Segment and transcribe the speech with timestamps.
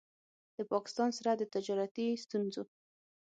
[0.57, 2.63] د پاکستان سره د تجارتي ستونځو